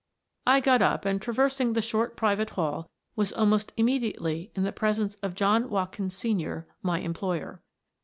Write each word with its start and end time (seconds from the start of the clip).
I 0.47 0.61
got 0.61 0.81
up, 0.81 1.05
and, 1.05 1.21
traversing 1.21 1.73
the 1.73 1.81
short 1.83 2.17
private 2.17 2.49
hall, 2.49 2.89
was 3.15 3.31
almost 3.31 3.71
immediately 3.77 4.51
in 4.55 4.63
the 4.63 4.71
presence 4.71 5.13
of 5.21 5.35
John 5.35 5.69
Watkins, 5.69 6.15
Sr., 6.15 6.67
my 6.81 7.01
employer. 7.01 7.61